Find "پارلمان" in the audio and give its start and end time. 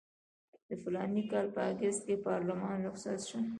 2.27-2.77